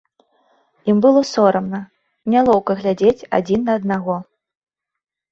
[0.91, 1.81] Ім было сорамна,
[2.35, 4.15] нялоўка глядзець адзін на аднаго.